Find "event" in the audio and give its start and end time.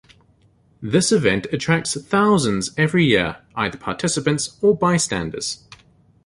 1.11-1.45